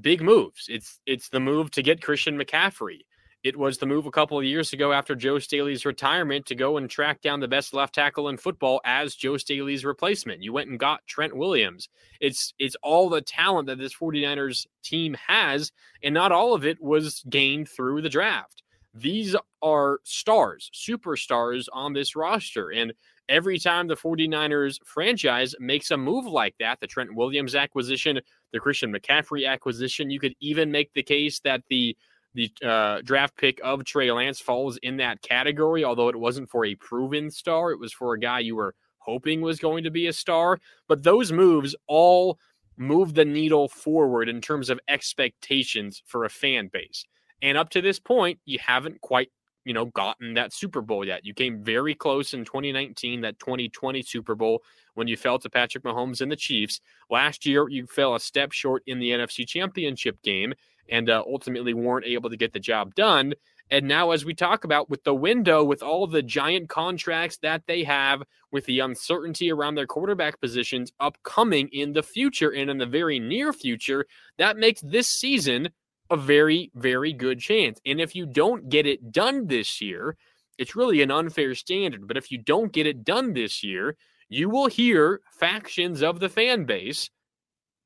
big 0.00 0.22
moves. 0.22 0.66
It's 0.68 1.00
it's 1.06 1.28
the 1.28 1.40
move 1.40 1.70
to 1.72 1.82
get 1.82 2.02
Christian 2.02 2.38
McCaffrey. 2.38 3.00
It 3.42 3.56
was 3.56 3.78
the 3.78 3.86
move 3.86 4.06
a 4.06 4.12
couple 4.12 4.38
of 4.38 4.44
years 4.44 4.72
ago 4.72 4.92
after 4.92 5.16
Joe 5.16 5.40
Staley's 5.40 5.84
retirement 5.84 6.46
to 6.46 6.54
go 6.54 6.76
and 6.76 6.88
track 6.88 7.22
down 7.22 7.40
the 7.40 7.48
best 7.48 7.74
left 7.74 7.92
tackle 7.92 8.28
in 8.28 8.36
football 8.36 8.80
as 8.84 9.16
Joe 9.16 9.36
Staley's 9.36 9.84
replacement. 9.84 10.44
You 10.44 10.52
went 10.52 10.70
and 10.70 10.78
got 10.78 11.04
Trent 11.08 11.36
Williams. 11.36 11.88
It's 12.20 12.54
it's 12.60 12.76
all 12.82 13.08
the 13.08 13.20
talent 13.20 13.66
that 13.66 13.78
this 13.78 13.94
49ers 13.94 14.66
team 14.84 15.16
has 15.26 15.72
and 16.04 16.14
not 16.14 16.30
all 16.30 16.54
of 16.54 16.64
it 16.64 16.80
was 16.80 17.24
gained 17.28 17.68
through 17.68 18.02
the 18.02 18.08
draft. 18.08 18.62
These 18.94 19.36
are 19.62 20.00
stars, 20.04 20.70
superstars 20.74 21.66
on 21.72 21.92
this 21.92 22.14
roster 22.14 22.70
and 22.70 22.92
every 23.28 23.58
time 23.58 23.86
the 23.86 23.96
49ers 23.96 24.78
franchise 24.84 25.54
makes 25.58 25.90
a 25.90 25.96
move 25.96 26.26
like 26.26 26.54
that, 26.58 26.80
the 26.80 26.86
Trent 26.86 27.14
Williams 27.14 27.54
acquisition, 27.54 28.20
the 28.52 28.60
Christian 28.60 28.92
McCaffrey 28.92 29.48
acquisition, 29.48 30.10
you 30.10 30.20
could 30.20 30.34
even 30.40 30.70
make 30.70 30.92
the 30.92 31.02
case 31.02 31.40
that 31.40 31.62
the 31.68 31.96
the 32.34 32.50
uh, 32.64 33.02
draft 33.04 33.36
pick 33.36 33.60
of 33.62 33.84
Trey 33.84 34.10
Lance 34.10 34.40
falls 34.40 34.78
in 34.78 34.96
that 34.96 35.20
category, 35.20 35.84
although 35.84 36.08
it 36.08 36.16
wasn't 36.16 36.48
for 36.48 36.64
a 36.64 36.74
proven 36.76 37.30
star. 37.30 37.72
It 37.72 37.78
was 37.78 37.92
for 37.92 38.14
a 38.14 38.18
guy 38.18 38.38
you 38.38 38.56
were 38.56 38.74
hoping 38.96 39.42
was 39.42 39.58
going 39.58 39.84
to 39.84 39.90
be 39.90 40.06
a 40.06 40.14
star. 40.14 40.58
But 40.88 41.02
those 41.02 41.30
moves 41.30 41.76
all 41.88 42.38
move 42.78 43.12
the 43.12 43.26
needle 43.26 43.68
forward 43.68 44.30
in 44.30 44.40
terms 44.40 44.70
of 44.70 44.80
expectations 44.88 46.02
for 46.06 46.24
a 46.24 46.30
fan 46.30 46.70
base. 46.72 47.04
And 47.42 47.58
up 47.58 47.70
to 47.70 47.82
this 47.82 47.98
point, 47.98 48.38
you 48.44 48.58
haven't 48.64 49.00
quite, 49.00 49.28
you 49.64 49.74
know, 49.74 49.86
gotten 49.86 50.34
that 50.34 50.52
Super 50.52 50.80
Bowl 50.80 51.04
yet. 51.04 51.26
You 51.26 51.34
came 51.34 51.62
very 51.62 51.94
close 51.94 52.32
in 52.32 52.44
2019, 52.44 53.20
that 53.22 53.38
2020 53.40 54.02
Super 54.02 54.34
Bowl, 54.34 54.62
when 54.94 55.08
you 55.08 55.16
fell 55.16 55.38
to 55.40 55.50
Patrick 55.50 55.84
Mahomes 55.84 56.20
and 56.20 56.30
the 56.30 56.36
Chiefs. 56.36 56.80
Last 57.10 57.44
year, 57.44 57.68
you 57.68 57.86
fell 57.86 58.14
a 58.14 58.20
step 58.20 58.52
short 58.52 58.82
in 58.86 59.00
the 59.00 59.10
NFC 59.10 59.46
Championship 59.46 60.22
game 60.22 60.54
and 60.88 61.10
uh, 61.10 61.22
ultimately 61.26 61.74
weren't 61.74 62.06
able 62.06 62.30
to 62.30 62.36
get 62.36 62.52
the 62.52 62.60
job 62.60 62.94
done. 62.94 63.34
And 63.70 63.88
now, 63.88 64.10
as 64.10 64.24
we 64.24 64.34
talk 64.34 64.64
about 64.64 64.90
with 64.90 65.02
the 65.04 65.14
window, 65.14 65.64
with 65.64 65.82
all 65.82 66.06
the 66.06 66.22
giant 66.22 66.68
contracts 66.68 67.38
that 67.38 67.62
they 67.66 67.84
have, 67.84 68.22
with 68.50 68.66
the 68.66 68.80
uncertainty 68.80 69.50
around 69.50 69.76
their 69.76 69.86
quarterback 69.86 70.40
positions 70.40 70.92
upcoming 71.00 71.68
in 71.72 71.94
the 71.94 72.02
future 72.02 72.50
and 72.50 72.68
in 72.68 72.76
the 72.76 72.86
very 72.86 73.18
near 73.18 73.52
future, 73.52 74.04
that 74.36 74.58
makes 74.58 74.82
this 74.82 75.08
season 75.08 75.70
a 76.12 76.16
very, 76.16 76.70
very 76.74 77.12
good 77.12 77.40
chance. 77.40 77.80
And 77.84 78.00
if 78.00 78.14
you 78.14 78.26
don't 78.26 78.68
get 78.68 78.86
it 78.86 79.10
done 79.10 79.46
this 79.46 79.80
year, 79.80 80.16
it's 80.58 80.76
really 80.76 81.02
an 81.02 81.10
unfair 81.10 81.54
standard. 81.54 82.06
But 82.06 82.16
if 82.16 82.30
you 82.30 82.38
don't 82.38 82.72
get 82.72 82.86
it 82.86 83.04
done 83.04 83.32
this 83.32 83.64
year, 83.64 83.96
you 84.28 84.48
will 84.48 84.68
hear 84.68 85.20
factions 85.38 86.02
of 86.02 86.20
the 86.20 86.28
fan 86.28 86.64
base 86.64 87.10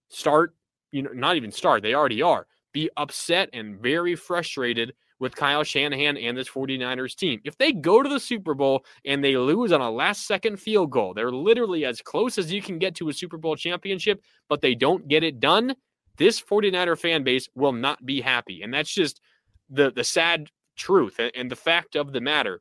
start, 0.08 0.54
you 0.92 1.02
know, 1.02 1.10
not 1.12 1.36
even 1.36 1.50
start, 1.50 1.82
they 1.82 1.94
already 1.94 2.22
are 2.22 2.46
be 2.76 2.90
upset 2.98 3.48
and 3.54 3.80
very 3.80 4.14
frustrated 4.14 4.92
with 5.18 5.34
Kyle 5.34 5.64
Shanahan 5.64 6.18
and 6.18 6.36
this 6.36 6.46
49ers 6.46 7.16
team. 7.16 7.40
If 7.42 7.56
they 7.56 7.72
go 7.72 8.02
to 8.02 8.08
the 8.08 8.20
Super 8.20 8.52
Bowl 8.52 8.84
and 9.06 9.24
they 9.24 9.34
lose 9.34 9.72
on 9.72 9.80
a 9.80 9.90
last 9.90 10.26
second 10.26 10.58
field 10.58 10.90
goal, 10.90 11.14
they're 11.14 11.32
literally 11.32 11.86
as 11.86 12.02
close 12.02 12.36
as 12.36 12.52
you 12.52 12.60
can 12.60 12.78
get 12.78 12.94
to 12.96 13.08
a 13.08 13.14
Super 13.14 13.38
Bowl 13.38 13.56
championship, 13.56 14.20
but 14.50 14.60
they 14.60 14.74
don't 14.74 15.08
get 15.08 15.24
it 15.24 15.40
done. 15.40 15.74
This 16.16 16.40
49er 16.40 16.98
fan 16.98 17.22
base 17.24 17.48
will 17.54 17.72
not 17.72 18.04
be 18.04 18.20
happy. 18.20 18.62
And 18.62 18.72
that's 18.72 18.92
just 18.92 19.20
the, 19.70 19.90
the 19.90 20.04
sad 20.04 20.48
truth 20.76 21.20
and 21.34 21.50
the 21.50 21.56
fact 21.56 21.96
of 21.96 22.12
the 22.12 22.20
matter. 22.20 22.60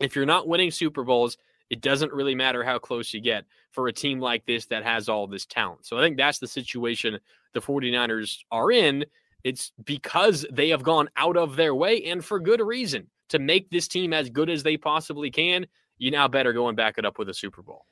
If 0.00 0.14
you're 0.14 0.26
not 0.26 0.48
winning 0.48 0.70
Super 0.70 1.04
Bowls, 1.04 1.38
it 1.70 1.80
doesn't 1.80 2.12
really 2.12 2.34
matter 2.34 2.62
how 2.62 2.78
close 2.78 3.12
you 3.12 3.20
get 3.20 3.44
for 3.72 3.88
a 3.88 3.92
team 3.92 4.20
like 4.20 4.44
this 4.46 4.66
that 4.66 4.84
has 4.84 5.08
all 5.08 5.26
this 5.26 5.46
talent. 5.46 5.86
So 5.86 5.98
I 5.98 6.02
think 6.02 6.16
that's 6.16 6.38
the 6.38 6.46
situation 6.46 7.18
the 7.54 7.60
49ers 7.60 8.38
are 8.50 8.70
in. 8.70 9.04
It's 9.42 9.72
because 9.84 10.46
they 10.50 10.68
have 10.68 10.82
gone 10.82 11.08
out 11.16 11.36
of 11.36 11.56
their 11.56 11.74
way 11.74 12.04
and 12.04 12.24
for 12.24 12.38
good 12.38 12.60
reason 12.60 13.08
to 13.30 13.38
make 13.38 13.70
this 13.70 13.88
team 13.88 14.12
as 14.12 14.30
good 14.30 14.50
as 14.50 14.62
they 14.62 14.76
possibly 14.76 15.30
can. 15.30 15.66
You 15.98 16.10
now 16.10 16.28
better 16.28 16.52
go 16.52 16.68
and 16.68 16.76
back 16.76 16.98
it 16.98 17.04
up 17.04 17.18
with 17.18 17.28
a 17.28 17.34
Super 17.34 17.62
Bowl. 17.62 17.86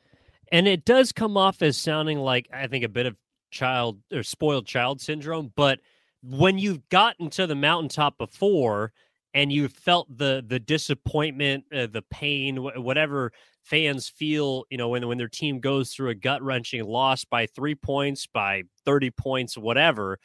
And 0.52 0.68
it 0.68 0.84
does 0.84 1.10
come 1.10 1.36
off 1.36 1.62
as 1.62 1.76
sounding 1.76 2.18
like 2.18 2.48
I 2.52 2.66
think 2.66 2.84
a 2.84 2.88
bit 2.88 3.06
of 3.06 3.16
child 3.54 3.98
or 4.12 4.22
spoiled 4.22 4.66
child 4.66 5.00
syndrome, 5.00 5.52
but 5.56 5.78
when 6.22 6.58
you've 6.58 6.88
gotten 6.88 7.30
to 7.30 7.46
the 7.46 7.54
mountaintop 7.54 8.18
before 8.18 8.92
and 9.32 9.52
you 9.52 9.68
felt 9.68 10.06
the 10.16 10.44
the 10.46 10.58
disappointment, 10.58 11.64
uh, 11.72 11.86
the 11.86 12.02
pain, 12.10 12.56
whatever 12.56 13.32
fans 13.62 14.08
feel, 14.08 14.64
you 14.70 14.76
know, 14.76 14.88
when 14.88 15.06
when 15.06 15.18
their 15.18 15.28
team 15.28 15.60
goes 15.60 15.92
through 15.92 16.10
a 16.10 16.14
gut 16.14 16.42
wrenching 16.42 16.84
loss 16.84 17.24
by 17.24 17.46
three 17.46 17.74
points, 17.74 18.26
by 18.26 18.62
thirty 18.84 19.10
points, 19.10 19.56
whatever, 19.56 20.18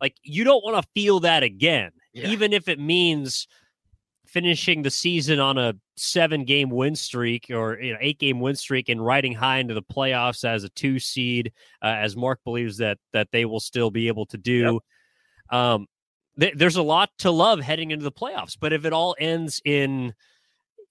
like 0.00 0.16
you 0.22 0.44
don't 0.44 0.64
want 0.64 0.82
to 0.82 0.88
feel 0.94 1.20
that 1.20 1.42
again, 1.42 1.90
yeah. 2.12 2.28
even 2.28 2.52
if 2.52 2.68
it 2.68 2.78
means 2.78 3.46
finishing 4.36 4.82
the 4.82 4.90
season 4.90 5.40
on 5.40 5.56
a 5.56 5.72
seven 5.96 6.44
game 6.44 6.68
win 6.68 6.94
streak 6.94 7.46
or 7.50 7.80
you 7.80 7.92
know, 7.92 7.98
eight 8.02 8.18
game 8.18 8.38
win 8.38 8.54
streak 8.54 8.90
and 8.90 9.02
riding 9.02 9.32
high 9.32 9.56
into 9.56 9.72
the 9.72 9.82
playoffs 9.82 10.44
as 10.44 10.62
a 10.62 10.68
two 10.70 10.98
seed, 10.98 11.50
uh, 11.80 11.86
as 11.86 12.14
Mark 12.16 12.40
believes 12.44 12.76
that 12.76 12.98
that 13.14 13.28
they 13.32 13.46
will 13.46 13.60
still 13.60 13.90
be 13.90 14.08
able 14.08 14.26
to 14.26 14.36
do. 14.36 14.80
Yep. 15.50 15.58
Um, 15.58 15.86
th- 16.38 16.52
there's 16.54 16.76
a 16.76 16.82
lot 16.82 17.08
to 17.20 17.30
love 17.30 17.60
heading 17.60 17.92
into 17.92 18.04
the 18.04 18.12
playoffs, 18.12 18.58
but 18.60 18.74
if 18.74 18.84
it 18.84 18.92
all 18.92 19.16
ends 19.18 19.62
in, 19.64 20.12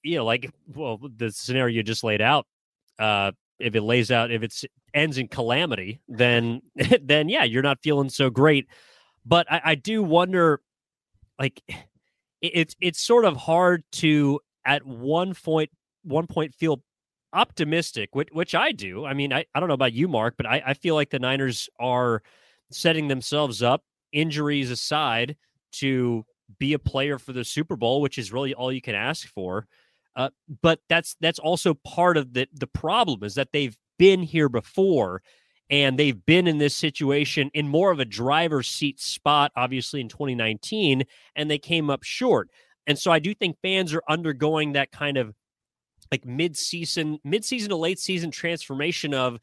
you 0.02 0.18
know, 0.18 0.26
like 0.26 0.50
well, 0.74 1.00
the 1.16 1.32
scenario 1.32 1.76
you 1.76 1.84
just 1.84 2.04
laid 2.04 2.22
out, 2.22 2.48
uh, 2.98 3.32
if 3.60 3.76
it 3.76 3.82
lays 3.82 4.10
out, 4.10 4.32
if 4.32 4.42
it 4.42 4.60
ends 4.96 5.20
in 5.20 5.28
calamity, 5.28 6.02
then 6.08 6.64
then 7.04 7.30
yeah, 7.30 7.44
you're 7.44 7.62
not 7.62 7.78
feeling 7.84 8.10
so 8.10 8.32
great 8.32 8.68
but 9.26 9.52
I, 9.52 9.62
I 9.66 9.76
do 9.76 10.04
wonder, 10.04 10.62
like, 11.40 11.62
it's 12.42 12.76
it's 12.82 13.02
sort 13.02 13.26
of 13.26 13.38
hard 13.38 13.84
to 13.94 14.40
at 14.66 14.86
one 14.86 15.34
point 15.34 15.70
one 16.04 16.28
point 16.28 16.54
feel 16.54 16.82
optimistic, 17.34 18.10
which, 18.14 18.30
which 18.32 18.56
I 18.56 18.72
do. 18.72 19.06
I 19.06 19.14
mean, 19.14 19.34
I, 19.34 19.46
I 19.54 19.60
don't 19.60 19.68
know 19.68 19.76
about 19.76 19.94
you, 19.94 20.08
Mark, 20.08 20.36
but 20.38 20.46
I, 20.46 20.64
I 20.68 20.74
feel 20.74 20.96
like 20.96 21.10
the 21.10 21.20
Niners 21.20 21.70
are 21.80 22.24
setting 22.72 23.10
themselves 23.10 23.62
up, 23.62 23.84
injuries 24.14 24.72
aside, 24.72 25.36
to 25.74 26.26
be 26.60 26.74
a 26.74 26.80
player 26.80 27.20
for 27.20 27.34
the 27.34 27.44
Super 27.44 27.76
Bowl, 27.76 28.02
which 28.02 28.18
is 28.18 28.32
really 28.32 28.54
all 28.54 28.72
you 28.72 28.82
can 28.82 28.96
ask 28.96 29.28
for. 29.28 29.68
Uh, 30.16 30.30
but 30.62 30.80
that's 30.88 31.18
that's 31.20 31.40
also 31.40 31.74
part 31.74 32.16
of 32.16 32.34
the 32.34 32.48
the 32.54 32.68
problem 32.68 33.22
is 33.24 33.36
that 33.36 33.50
they've 33.52 33.78
been 34.00 34.22
here 34.24 34.48
before 34.48 35.22
and 35.70 35.98
they've 35.98 36.26
been 36.26 36.48
in 36.48 36.58
this 36.58 36.76
situation 36.76 37.50
in 37.54 37.68
more 37.68 37.92
of 37.92 38.00
a 38.00 38.06
driver's 38.06 38.68
seat 38.68 39.00
spot, 39.00 39.52
obviously 39.56 40.02
in 40.02 40.10
2019, 40.10 41.04
and 41.36 41.50
they 41.50 41.58
came 41.58 41.90
up 41.90 42.04
short. 42.04 42.50
And 42.88 42.98
so 43.00 43.12
I 43.12 43.20
do 43.20 43.34
think 43.34 43.58
fans 43.62 43.94
are 43.94 44.04
undergoing 44.08 44.74
that 44.74 44.92
kind 44.92 45.18
of 45.18 45.34
like 46.12 46.26
mid-season, 46.26 47.20
mid-season 47.24 47.70
to 47.70 47.76
late 47.76 48.00
season 48.00 48.30
transformation 48.30 49.14
of, 49.14 49.40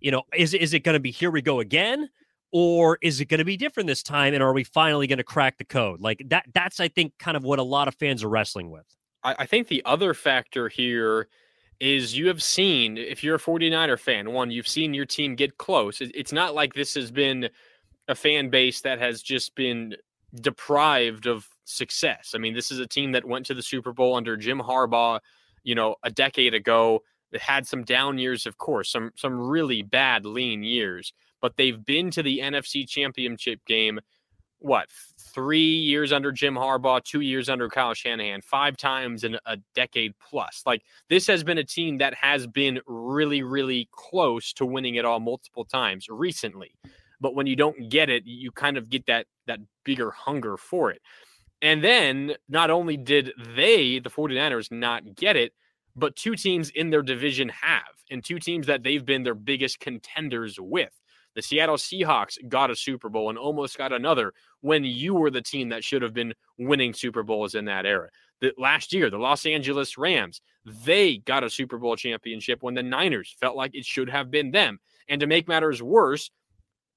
you 0.00 0.10
know, 0.10 0.24
is 0.34 0.52
is 0.52 0.74
it 0.74 0.80
going 0.80 0.94
to 0.94 1.00
be 1.00 1.12
here 1.12 1.30
we 1.30 1.42
go 1.42 1.60
again? 1.60 2.10
Or 2.54 2.98
is 3.00 3.20
it 3.20 3.26
going 3.26 3.38
to 3.38 3.46
be 3.46 3.56
different 3.56 3.86
this 3.86 4.02
time? 4.02 4.34
And 4.34 4.42
are 4.42 4.52
we 4.52 4.64
finally 4.64 5.06
going 5.06 5.18
to 5.18 5.24
crack 5.24 5.56
the 5.56 5.64
code? 5.64 6.02
Like 6.02 6.22
that, 6.28 6.44
that's 6.52 6.80
I 6.80 6.88
think 6.88 7.14
kind 7.18 7.36
of 7.36 7.44
what 7.44 7.58
a 7.58 7.62
lot 7.62 7.88
of 7.88 7.94
fans 7.94 8.22
are 8.22 8.28
wrestling 8.28 8.70
with. 8.70 8.84
I, 9.22 9.36
I 9.38 9.46
think 9.46 9.68
the 9.68 9.82
other 9.86 10.12
factor 10.12 10.68
here 10.68 11.28
is 11.82 12.16
you 12.16 12.28
have 12.28 12.40
seen, 12.40 12.96
if 12.96 13.24
you're 13.24 13.34
a 13.34 13.40
49er 13.40 13.98
fan, 13.98 14.32
one, 14.32 14.52
you've 14.52 14.68
seen 14.68 14.94
your 14.94 15.04
team 15.04 15.34
get 15.34 15.58
close. 15.58 16.00
It's 16.00 16.32
not 16.32 16.54
like 16.54 16.74
this 16.74 16.94
has 16.94 17.10
been 17.10 17.48
a 18.06 18.14
fan 18.14 18.50
base 18.50 18.82
that 18.82 19.00
has 19.00 19.20
just 19.20 19.56
been 19.56 19.96
deprived 20.36 21.26
of 21.26 21.48
success. 21.64 22.34
I 22.36 22.38
mean, 22.38 22.54
this 22.54 22.70
is 22.70 22.78
a 22.78 22.86
team 22.86 23.10
that 23.12 23.24
went 23.24 23.46
to 23.46 23.54
the 23.54 23.62
Super 23.62 23.92
Bowl 23.92 24.14
under 24.14 24.36
Jim 24.36 24.60
Harbaugh, 24.60 25.18
you 25.64 25.74
know, 25.74 25.96
a 26.04 26.10
decade 26.10 26.54
ago. 26.54 27.00
It 27.32 27.40
had 27.40 27.66
some 27.66 27.82
down 27.82 28.16
years, 28.16 28.46
of 28.46 28.58
course, 28.58 28.88
some 28.92 29.10
some 29.16 29.40
really 29.40 29.82
bad 29.82 30.24
lean 30.24 30.62
years, 30.62 31.12
but 31.40 31.56
they've 31.56 31.84
been 31.84 32.12
to 32.12 32.22
the 32.22 32.38
NFC 32.38 32.88
Championship 32.88 33.58
game 33.66 33.98
what 34.62 34.88
three 35.18 35.76
years 35.76 36.12
under 36.12 36.32
Jim 36.32 36.54
Harbaugh, 36.54 37.02
two 37.02 37.20
years 37.20 37.48
under 37.48 37.68
Kyle 37.68 37.94
Shanahan, 37.94 38.42
five 38.42 38.76
times 38.76 39.24
in 39.24 39.38
a 39.46 39.56
decade 39.74 40.14
plus. 40.18 40.62
Like 40.66 40.82
this 41.08 41.26
has 41.26 41.42
been 41.42 41.58
a 41.58 41.64
team 41.64 41.98
that 41.98 42.14
has 42.14 42.46
been 42.46 42.80
really, 42.86 43.42
really 43.42 43.88
close 43.92 44.52
to 44.54 44.66
winning 44.66 44.96
it 44.96 45.04
all 45.04 45.20
multiple 45.20 45.64
times 45.64 46.06
recently. 46.08 46.74
But 47.20 47.34
when 47.34 47.46
you 47.46 47.56
don't 47.56 47.88
get 47.88 48.10
it, 48.10 48.24
you 48.26 48.50
kind 48.50 48.76
of 48.76 48.90
get 48.90 49.06
that 49.06 49.26
that 49.46 49.60
bigger 49.84 50.10
hunger 50.10 50.56
for 50.56 50.90
it. 50.90 51.00
And 51.62 51.82
then 51.82 52.34
not 52.48 52.70
only 52.70 52.96
did 52.96 53.32
they, 53.54 54.00
the 54.00 54.10
49ers, 54.10 54.72
not 54.72 55.14
get 55.14 55.36
it, 55.36 55.52
but 55.94 56.16
two 56.16 56.34
teams 56.34 56.70
in 56.70 56.90
their 56.90 57.02
division 57.02 57.48
have, 57.50 57.82
and 58.10 58.24
two 58.24 58.38
teams 58.38 58.66
that 58.66 58.82
they've 58.82 59.04
been 59.04 59.22
their 59.22 59.34
biggest 59.34 59.78
contenders 59.78 60.58
with. 60.58 60.92
The 61.34 61.42
Seattle 61.42 61.76
Seahawks 61.76 62.36
got 62.48 62.70
a 62.70 62.76
Super 62.76 63.08
Bowl 63.08 63.30
and 63.30 63.38
almost 63.38 63.78
got 63.78 63.92
another 63.92 64.32
when 64.60 64.84
you 64.84 65.14
were 65.14 65.30
the 65.30 65.42
team 65.42 65.70
that 65.70 65.84
should 65.84 66.02
have 66.02 66.14
been 66.14 66.34
winning 66.58 66.92
Super 66.92 67.22
Bowls 67.22 67.54
in 67.54 67.64
that 67.66 67.86
era. 67.86 68.08
The, 68.40 68.52
last 68.58 68.92
year, 68.92 69.08
the 69.08 69.18
Los 69.18 69.46
Angeles 69.46 69.96
Rams, 69.96 70.40
they 70.64 71.18
got 71.18 71.44
a 71.44 71.50
Super 71.50 71.78
Bowl 71.78 71.96
championship 71.96 72.62
when 72.62 72.74
the 72.74 72.82
Niners 72.82 73.34
felt 73.40 73.56
like 73.56 73.74
it 73.74 73.84
should 73.84 74.10
have 74.10 74.30
been 74.30 74.50
them. 74.50 74.78
And 75.08 75.20
to 75.20 75.26
make 75.26 75.48
matters 75.48 75.82
worse, 75.82 76.30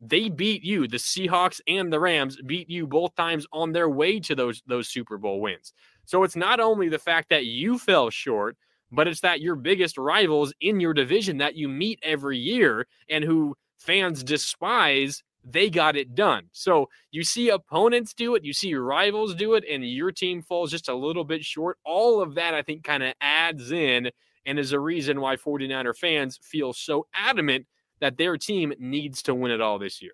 they 0.01 0.29
beat 0.29 0.63
you. 0.63 0.87
The 0.87 0.97
Seahawks 0.97 1.61
and 1.67 1.91
the 1.91 1.99
Rams 1.99 2.37
beat 2.45 2.69
you 2.69 2.87
both 2.87 3.15
times 3.15 3.47
on 3.53 3.71
their 3.71 3.89
way 3.89 4.19
to 4.21 4.35
those 4.35 4.61
those 4.67 4.89
Super 4.89 5.17
Bowl 5.17 5.39
wins. 5.39 5.73
So 6.05 6.23
it's 6.23 6.35
not 6.35 6.59
only 6.59 6.89
the 6.89 6.99
fact 6.99 7.29
that 7.29 7.45
you 7.45 7.79
fell 7.79 8.09
short, 8.09 8.57
but 8.91 9.07
it's 9.07 9.21
that 9.21 9.41
your 9.41 9.55
biggest 9.55 9.97
rivals 9.97 10.53
in 10.61 10.79
your 10.79 10.93
division 10.93 11.37
that 11.37 11.55
you 11.55 11.67
meet 11.67 11.99
every 12.03 12.37
year 12.37 12.87
and 13.09 13.23
who 13.23 13.55
fans 13.77 14.23
despise, 14.23 15.23
they 15.43 15.69
got 15.69 15.95
it 15.95 16.15
done. 16.15 16.45
So 16.51 16.89
you 17.11 17.23
see 17.23 17.49
opponents 17.49 18.13
do 18.13 18.35
it, 18.35 18.43
you 18.43 18.53
see 18.53 18.73
rivals 18.75 19.35
do 19.35 19.53
it, 19.53 19.63
and 19.69 19.87
your 19.87 20.11
team 20.11 20.41
falls 20.41 20.71
just 20.71 20.89
a 20.89 20.95
little 20.95 21.23
bit 21.23 21.45
short. 21.45 21.77
All 21.85 22.21
of 22.21 22.35
that, 22.35 22.53
I 22.53 22.61
think, 22.61 22.83
kind 22.83 23.03
of 23.03 23.13
adds 23.21 23.71
in 23.71 24.09
and 24.45 24.59
is 24.59 24.71
a 24.71 24.79
reason 24.79 25.21
why 25.21 25.35
49er 25.35 25.95
fans 25.95 26.39
feel 26.41 26.73
so 26.73 27.07
adamant 27.13 27.65
that 27.99 28.17
their 28.17 28.37
team 28.37 28.73
needs 28.79 29.21
to 29.23 29.35
win 29.35 29.51
it 29.51 29.61
all 29.61 29.79
this 29.79 30.01
year. 30.01 30.13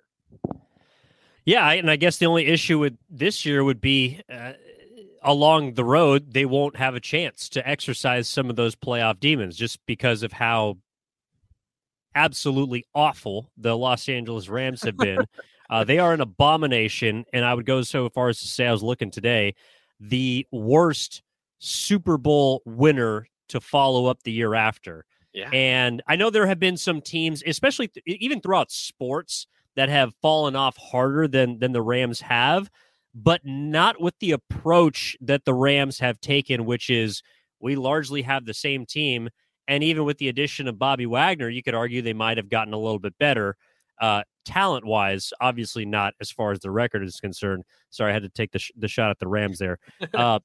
Yeah, 1.45 1.69
and 1.71 1.89
I 1.89 1.95
guess 1.95 2.17
the 2.17 2.27
only 2.27 2.45
issue 2.45 2.77
with 2.77 2.97
this 3.09 3.45
year 3.45 3.63
would 3.63 3.81
be 3.81 4.21
uh, 4.31 4.53
along 5.23 5.73
the 5.73 5.83
road 5.83 6.33
they 6.33 6.45
won't 6.45 6.75
have 6.77 6.95
a 6.95 6.99
chance 6.99 7.49
to 7.49 7.67
exercise 7.67 8.27
some 8.27 8.49
of 8.49 8.55
those 8.55 8.75
playoff 8.75 9.19
demons 9.19 9.55
just 9.55 9.83
because 9.85 10.23
of 10.23 10.31
how 10.31 10.77
absolutely 12.15 12.85
awful 12.93 13.51
the 13.57 13.75
Los 13.77 14.07
Angeles 14.09 14.49
Rams 14.49 14.83
have 14.83 14.97
been. 14.97 15.25
uh, 15.69 15.83
they 15.83 15.99
are 15.99 16.13
an 16.13 16.21
abomination, 16.21 17.25
and 17.33 17.45
I 17.45 17.53
would 17.53 17.65
go 17.65 17.81
so 17.81 18.09
far 18.09 18.29
as 18.29 18.39
to 18.39 18.47
say 18.47 18.67
I 18.67 18.71
was 18.71 18.83
looking 18.83 19.11
today 19.11 19.55
the 19.99 20.47
worst 20.51 21.21
Super 21.59 22.17
Bowl 22.17 22.63
winner 22.65 23.27
to 23.49 23.61
follow 23.61 24.07
up 24.07 24.23
the 24.23 24.31
year 24.31 24.55
after. 24.55 25.05
Yeah. 25.33 25.49
And 25.53 26.01
I 26.07 26.15
know 26.15 26.29
there 26.29 26.47
have 26.47 26.59
been 26.59 26.75
some 26.75 27.01
teams, 27.01 27.43
especially 27.45 27.87
th- 27.87 28.03
even 28.05 28.41
throughout 28.41 28.71
sports, 28.71 29.47
that 29.75 29.89
have 29.89 30.13
fallen 30.21 30.55
off 30.55 30.75
harder 30.77 31.27
than 31.27 31.59
than 31.59 31.71
the 31.71 31.81
Rams 31.81 32.19
have, 32.21 32.69
but 33.15 33.41
not 33.45 34.01
with 34.01 34.15
the 34.19 34.31
approach 34.31 35.15
that 35.21 35.45
the 35.45 35.53
Rams 35.53 35.99
have 35.99 36.19
taken, 36.19 36.65
which 36.65 36.89
is 36.89 37.21
we 37.61 37.75
largely 37.75 38.23
have 38.23 38.45
the 38.45 38.53
same 38.53 38.85
team. 38.85 39.29
And 39.71 39.85
even 39.85 40.03
with 40.03 40.17
the 40.17 40.27
addition 40.27 40.67
of 40.67 40.77
Bobby 40.77 41.05
Wagner, 41.05 41.47
you 41.47 41.63
could 41.63 41.73
argue 41.73 42.01
they 42.01 42.11
might 42.11 42.35
have 42.35 42.49
gotten 42.49 42.73
a 42.73 42.77
little 42.77 42.99
bit 42.99 43.17
better 43.17 43.55
uh, 44.01 44.23
talent 44.43 44.83
wise. 44.83 45.31
Obviously, 45.39 45.85
not 45.85 46.13
as 46.19 46.29
far 46.29 46.51
as 46.51 46.59
the 46.59 46.69
record 46.69 47.03
is 47.03 47.21
concerned. 47.21 47.63
Sorry, 47.89 48.11
I 48.11 48.13
had 48.13 48.23
to 48.23 48.29
take 48.29 48.51
the, 48.51 48.59
sh- 48.59 48.73
the 48.75 48.89
shot 48.89 49.11
at 49.11 49.19
the 49.19 49.29
Rams 49.29 49.59
there. 49.59 49.79
Uh, 50.13 50.39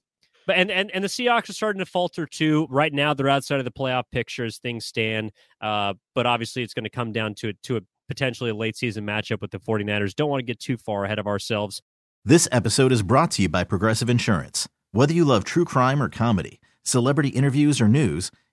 but 0.46 0.54
and, 0.56 0.70
and 0.70 0.92
and 0.92 1.02
the 1.02 1.08
Seahawks 1.08 1.48
are 1.48 1.54
starting 1.54 1.80
to 1.80 1.86
falter 1.86 2.24
too. 2.24 2.68
Right 2.70 2.92
now, 2.92 3.14
they're 3.14 3.28
outside 3.28 3.58
of 3.58 3.64
the 3.64 3.72
playoff 3.72 4.04
picture 4.12 4.44
as 4.44 4.58
things 4.58 4.86
stand. 4.86 5.32
Uh, 5.60 5.94
but 6.14 6.24
obviously, 6.24 6.62
it's 6.62 6.72
going 6.72 6.84
to 6.84 6.90
come 6.90 7.10
down 7.10 7.34
to 7.38 7.52
to 7.64 7.78
a 7.78 7.80
potentially 8.06 8.50
a 8.50 8.54
late 8.54 8.76
season 8.76 9.04
matchup 9.04 9.40
with 9.40 9.50
the 9.50 9.58
49ers. 9.58 10.14
Don't 10.14 10.30
want 10.30 10.38
to 10.38 10.46
get 10.46 10.60
too 10.60 10.76
far 10.76 11.04
ahead 11.04 11.18
of 11.18 11.26
ourselves. 11.26 11.82
This 12.24 12.46
episode 12.52 12.92
is 12.92 13.02
brought 13.02 13.32
to 13.32 13.42
you 13.42 13.48
by 13.48 13.64
Progressive 13.64 14.08
Insurance. 14.08 14.68
Whether 14.92 15.14
you 15.14 15.24
love 15.24 15.42
true 15.42 15.64
crime 15.64 16.00
or 16.00 16.08
comedy, 16.08 16.60
celebrity 16.84 17.30
interviews 17.30 17.80
or 17.80 17.88
news, 17.88 18.30